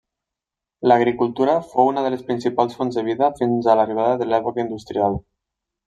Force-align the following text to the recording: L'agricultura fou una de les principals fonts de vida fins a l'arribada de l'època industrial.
L'agricultura 0.91 1.53
fou 1.75 1.91
una 1.91 2.05
de 2.07 2.13
les 2.15 2.25
principals 2.31 2.79
fonts 2.81 2.99
de 3.01 3.07
vida 3.13 3.31
fins 3.43 3.71
a 3.75 3.79
l'arribada 3.81 4.21
de 4.25 4.31
l'època 4.33 4.69
industrial. 4.69 5.25